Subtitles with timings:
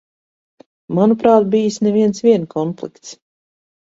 [0.99, 3.15] Manuprāt, bijis ne viens vien konflikts.